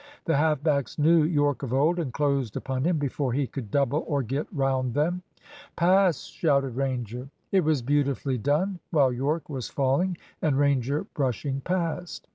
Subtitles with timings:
[0.25, 4.03] The half backs knew Yorke of old, and closed upon him before he could double
[4.07, 5.21] or get round them.
[5.75, 7.29] "Pass!" shouted Ranger.
[7.51, 12.27] It was beautifully done, while Yorke was falling and Ranger brushing past.